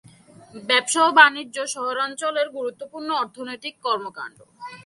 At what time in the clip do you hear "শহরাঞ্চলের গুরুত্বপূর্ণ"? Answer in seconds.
1.75-3.09